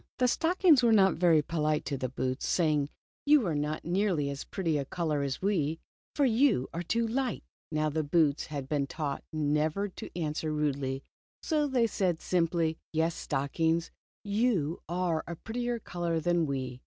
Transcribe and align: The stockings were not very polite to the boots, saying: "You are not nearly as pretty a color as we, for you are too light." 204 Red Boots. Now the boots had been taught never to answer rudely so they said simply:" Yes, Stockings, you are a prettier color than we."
The 0.17 0.27
stockings 0.27 0.81
were 0.81 0.91
not 0.91 1.13
very 1.13 1.43
polite 1.43 1.85
to 1.85 1.95
the 1.95 2.09
boots, 2.09 2.47
saying: 2.47 2.89
"You 3.23 3.45
are 3.45 3.53
not 3.53 3.85
nearly 3.85 4.31
as 4.31 4.43
pretty 4.45 4.79
a 4.79 4.85
color 4.85 5.21
as 5.21 5.43
we, 5.43 5.77
for 6.15 6.25
you 6.25 6.67
are 6.73 6.81
too 6.81 7.05
light." 7.07 7.43
204 7.71 7.71
Red 7.71 7.71
Boots. 7.71 7.71
Now 7.71 7.89
the 7.91 8.09
boots 8.33 8.45
had 8.47 8.67
been 8.67 8.87
taught 8.87 9.23
never 9.31 9.87
to 9.89 10.19
answer 10.19 10.51
rudely 10.51 11.03
so 11.43 11.67
they 11.67 11.85
said 11.85 12.19
simply:" 12.19 12.79
Yes, 12.91 13.13
Stockings, 13.13 13.91
you 14.23 14.81
are 14.89 15.23
a 15.27 15.35
prettier 15.35 15.77
color 15.77 16.19
than 16.19 16.47
we." 16.47 16.79